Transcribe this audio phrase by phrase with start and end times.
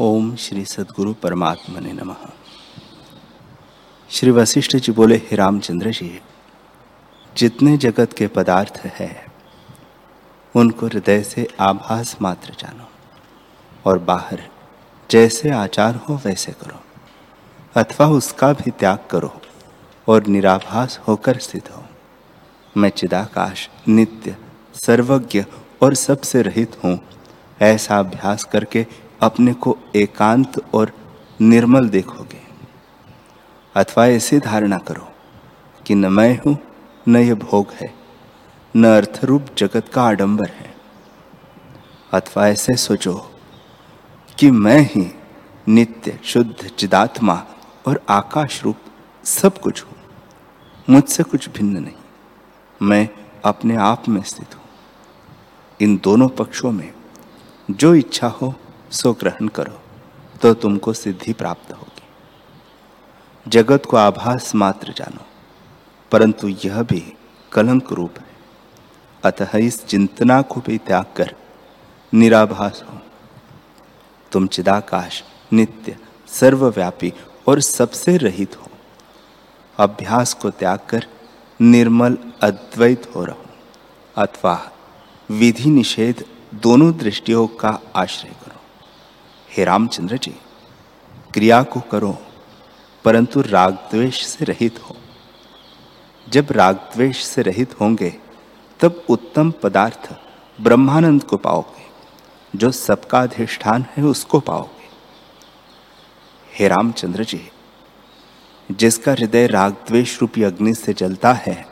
[0.00, 2.14] ओम श्री सदगुरु परमात्मा ने नम।
[4.10, 6.20] श्री वशिष्ठ जी बोले, हे रामचंद्र जी,
[7.36, 9.26] जितने जगत के पदार्थ है,
[10.54, 12.88] उनको हृदय से आभास मात्र जानो
[13.86, 14.42] और बाहर
[15.10, 16.80] जैसे आचार हो वैसे करो,
[17.76, 19.32] अथवा उसका भी त्याग करो
[20.08, 21.84] और निराभास होकर स्थित हो।
[22.76, 24.36] मैं चिदाकाश, नित्य,
[24.74, 25.44] सर्वज्ञ
[25.82, 26.98] और सबसे रहित हूँ,
[27.60, 28.86] ऐसा अभ्यास करके
[29.22, 30.92] अपने को एकांत और
[31.40, 32.42] निर्मल देखोगे।
[33.74, 35.08] अथवा ऐसी धारणा करो
[35.86, 36.56] कि न मैं हूँ,
[37.08, 37.92] न यह भोग है,
[38.74, 40.74] न अर्थरूप जगत का आडंबर है।
[42.12, 43.14] अथवा ऐसे सोचो
[44.38, 45.10] कि मैं ही
[45.68, 47.42] नित्य, शुद्ध, चिदात्मा
[47.86, 48.76] और आकाश रूप
[49.24, 49.96] सब कुछ हूँ,
[50.88, 52.02] मुझसे कुछ भिन्न नहीं।
[52.80, 53.08] मैं
[53.44, 54.62] अपने आप में स्थित हूँ।
[55.80, 56.92] इन दोनों पक्षों में
[57.70, 58.54] जो इच्छा हो
[58.94, 59.80] सो ग्रहण करो
[60.42, 65.24] तो तुमको सिद्धि प्राप्त होगी। जगत को आभास मात्र जानो,
[66.12, 67.02] परंतु यह भी
[67.52, 68.32] कलंक रूप है।
[69.22, 71.34] अतः इस चिंतना को भी त्याग कर
[72.12, 72.98] निराभास हो।
[74.32, 75.96] तुम चिदाकाश, नित्य,
[76.28, 77.12] सर्वव्यापी
[77.48, 78.68] और सबसे रहित हो।
[79.78, 81.06] अभ्यास को त्याग कर
[81.60, 83.44] निर्मल, अद्वैत हो रहो,
[84.16, 84.56] अथवा
[85.28, 88.30] विधि निषेध दोनों दृष्टियों का आश्रय
[89.56, 90.34] हे रामचंद्र जी,
[91.34, 92.18] क्रिया को करो,
[93.04, 94.96] परंतु राग द्वेष से रहित हो।
[96.28, 98.16] जब राग द्वेष से रहित होंगे,
[98.80, 100.16] तब उत्तम पदार्थ
[100.60, 101.84] ब्रह्मानंद को पाओगे,
[102.58, 104.88] जो सबका अधिष्ठान है उसको पाओगे।
[106.58, 107.50] हे रामचंद्र जी,
[108.72, 111.66] जिसका हृदय राग द्वेष रूपी अग्नि से जलता है,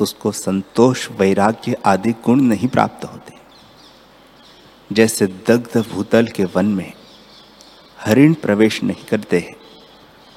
[0.00, 3.21] उसको संतोष, वैराग्य आदि गुण नहीं प्राप्त होते।
[4.92, 6.92] जैसे दग्ध भूतल के वन में
[8.00, 9.56] हरिण प्रवेश नहीं करते हैं,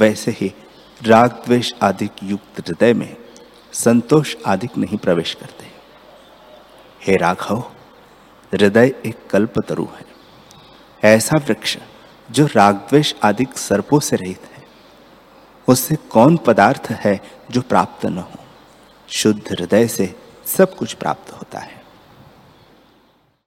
[0.00, 0.54] वैसे ही
[1.02, 3.16] राग द्वेष आदि युक्त हृदय में
[3.72, 5.66] संतोष आदि नहीं प्रवेश करते
[7.06, 7.58] हे। राघव,
[8.52, 10.04] हृदय एक कल्प तरु है।
[11.04, 11.78] ऐसा वृक्ष
[12.30, 14.64] जो रागद्वेश आदि सर्पों से रहित है,
[15.68, 17.20] उससे कौन पदार्थ है
[17.50, 18.44] जो प्राप्त न हो?
[19.08, 20.14] शुद्ध हृदय से
[20.46, 21.87] सब कुछ प्राप्त होता है।